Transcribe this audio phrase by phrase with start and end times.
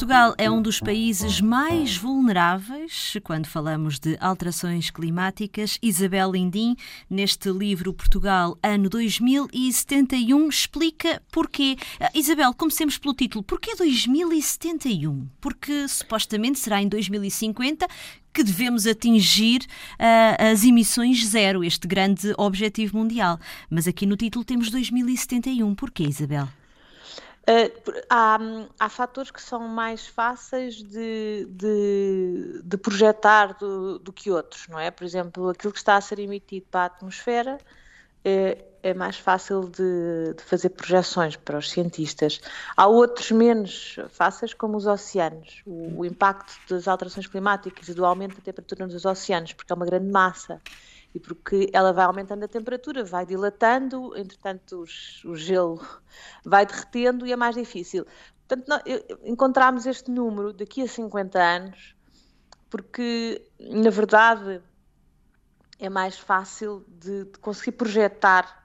[0.00, 5.78] Portugal é um dos países mais vulneráveis quando falamos de alterações climáticas.
[5.82, 6.74] Isabel Lindim,
[7.08, 11.76] neste livro Portugal, ano 2071, explica porquê.
[12.00, 13.44] Ah, Isabel, comecemos pelo título.
[13.44, 15.28] Porquê 2071?
[15.38, 17.86] Porque supostamente será em 2050
[18.32, 19.60] que devemos atingir
[19.98, 23.38] uh, as emissões zero, este grande objetivo mundial.
[23.68, 25.74] Mas aqui no título temos 2071.
[25.74, 26.48] Porquê, Isabel?
[27.50, 28.38] Uh, há,
[28.78, 34.78] há fatores que são mais fáceis de, de, de projetar do, do, que outros, não
[34.78, 34.88] é?
[34.92, 37.58] Por exemplo, aquilo que está a ser emitido para a atmosfera
[38.24, 42.40] é, é mais fácil de, de, fazer projeções para os cientistas.
[42.76, 45.62] Há outros menos fáceis, como os oceanos.
[45.66, 49.76] O, o impacto das alterações climáticas e do aumento da temperatura nos oceanos, porque é
[49.76, 50.60] uma grande massa
[51.14, 55.80] e porque ela vai aumentando a temperatura, vai dilatando, entretanto os, o gelo
[56.44, 58.06] vai derretendo e é mais difícil.
[58.46, 58.82] Portanto, nós,
[59.24, 61.94] encontramos este número daqui a 50 anos
[62.68, 64.62] porque, na verdade,
[65.78, 68.60] é mais fácil de, de conseguir projetar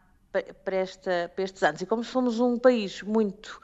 [0.64, 1.82] para, esta, para estes anos.
[1.82, 3.60] E como somos um país muito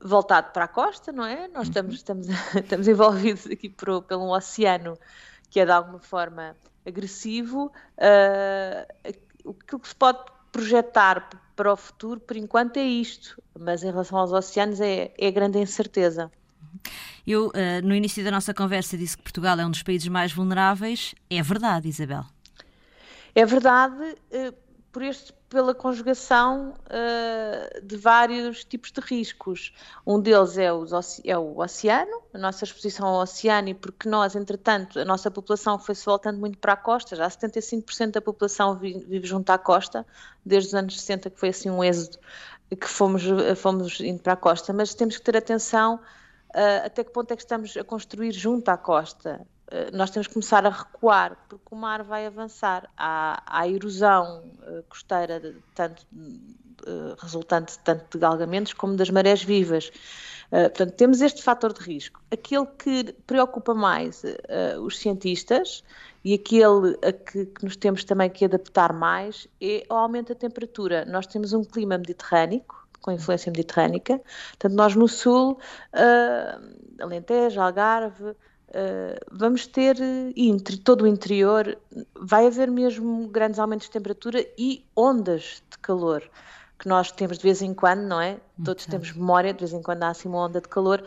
[0.00, 1.48] voltado para a costa, não é?
[1.48, 4.98] Nós estamos, estamos, estamos envolvidos aqui por, pelo um oceano
[5.50, 7.66] que é de alguma forma agressivo,
[7.98, 10.18] uh, aquilo que se pode
[10.50, 15.30] projetar para o futuro, por enquanto, é isto, mas em relação aos oceanos é, é
[15.30, 16.30] grande incerteza.
[17.26, 20.32] Eu, uh, no início da nossa conversa, disse que Portugal é um dos países mais
[20.32, 21.14] vulneráveis.
[21.28, 22.24] É verdade, Isabel?
[23.34, 24.16] É verdade.
[24.32, 29.72] Uh, por este, pela conjugação uh, de vários tipos de riscos.
[30.06, 30.92] Um deles é, os,
[31.24, 35.78] é, o oceano, a nossa exposição ao oceano, e porque nós, entretanto, a nossa população
[35.78, 39.58] foi se voltando muito para a costa, já 75% da população vive, vive junto à
[39.58, 40.06] costa,
[40.44, 42.18] desde os anos 60 que foi assim um êxodo
[42.70, 43.22] que fomos,
[43.56, 45.96] fomos indo para a costa, mas temos que ter atenção
[46.50, 49.40] uh, até que ponto é que estamos a construir junto à costa.
[49.70, 52.88] Eh, nós temos que começar a recuar, porque o mar vai avançar.
[52.96, 59.90] Há, há erosão uh, costeira, tanto uh, resultante tanto de galgamentos como das marés vivas.
[60.50, 62.22] Portanto, temos este fator de risco.
[62.30, 64.22] Aquele que preocupa mais
[64.82, 65.84] os cientistas
[66.24, 70.34] e aquele a que, que, nos temos também que adaptar mais é o aumento da
[70.34, 71.04] temperatura.
[71.04, 72.62] Nós temos um clima mediterrâneo,
[73.02, 75.58] com influência mediterrânica, portanto, nós no sul,
[76.98, 78.34] Alentejo, Algarve,
[78.68, 79.96] Uh, vamos ter,
[80.36, 81.78] entre todo o interior,
[82.14, 86.22] vai haver mesmo grandes aumentos de temperatura e ondas de calor,
[86.78, 88.38] que nós temos de vez em quando, não é?
[88.62, 91.02] Todos temos memória, de vez em quando há assim uma onda de calor.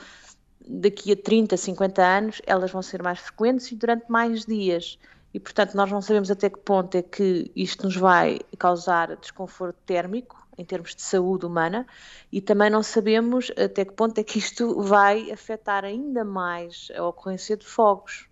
[0.67, 4.97] Daqui a 30, 50 anos, elas vão ser mais frequentes e durante mais dias.
[5.33, 9.77] E, portanto, nós não sabemos até que ponto é que isto nos vai causar desconforto
[9.85, 11.87] térmico, em termos de saúde humana
[12.31, 17.05] e também não sabemos até que ponto é que isto vai afetar ainda mais a
[17.05, 18.30] ocorrência de fogos.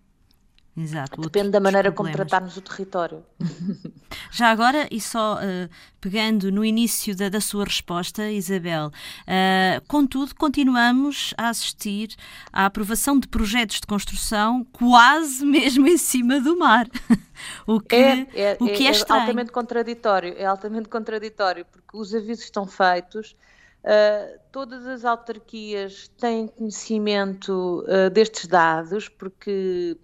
[0.77, 1.19] Exato.
[1.19, 3.23] Depende da maneira como tratarmos o território.
[4.31, 5.69] Já agora, e só uh,
[5.99, 12.15] pegando no início da, da sua resposta, Isabel, uh, contudo, continuamos a assistir
[12.53, 16.87] à aprovação de projetos de construção quase mesmo em cima do mar.
[17.67, 20.33] o que é, é, o que é, é, é altamente contraditório.
[20.37, 23.35] É altamente contraditório, porque os avisos estão feitos.
[23.83, 29.97] Uh, todas as autarquias têm conhecimento destes dados, porque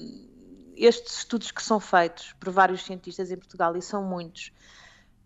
[0.78, 4.52] estes estudos que são feitos por vários cientistas em Portugal, e são muitos,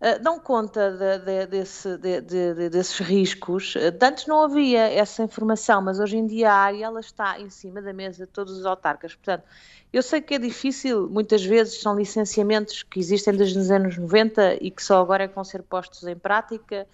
[0.00, 3.74] uh, dão conta de, de, desse, de, desses riscos.
[3.74, 7.50] Uh, antes não havia essa informação, mas hoje em dia há e ela está em
[7.50, 9.14] cima da mesa de todos os autarcas.
[9.14, 9.44] Portanto,
[9.92, 14.58] eu sei que é difícil, muitas vezes são licenciamentos que existem desde os anos 90
[14.60, 16.86] e que só agora é que vão ser postos em prática.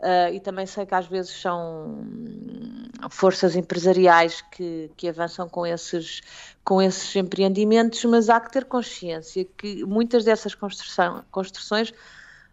[0.00, 2.02] Uh, e também sei que às vezes são
[3.08, 6.20] forças empresariais que, que avançam com esses,
[6.64, 11.92] com esses empreendimentos, mas há que ter consciência que muitas dessas construção, construções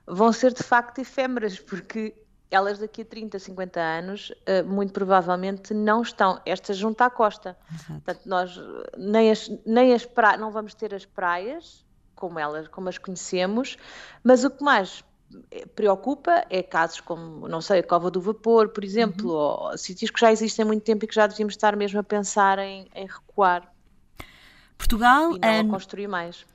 [0.06, 2.16] vão ser de facto efêmeras, porque
[2.50, 7.58] elas daqui a 30, 50 anos, uh, muito provavelmente não estão, estas junto à costa.
[7.70, 8.02] Exato.
[8.02, 8.62] Portanto, nós
[8.98, 11.86] nem as, nem as pra, não vamos ter as praias
[12.16, 13.78] como elas, como as conhecemos,
[14.24, 15.04] mas o que mais
[15.76, 19.36] preocupa é casos como, não sei, a Cova do Vapor, por exemplo, uhum.
[19.36, 22.04] ou sítios que já existem há muito tempo e que já devíamos estar mesmo a
[22.04, 23.72] pensar em, em recuar.
[24.78, 25.70] Portugal, e não ano...
[25.70, 26.46] construir mais.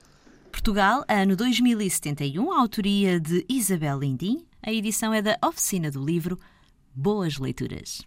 [0.51, 4.47] Portugal, ano 2071, autoria de Isabel Lindim.
[4.63, 6.39] A edição é da Oficina do Livro.
[6.95, 8.03] Boas leituras.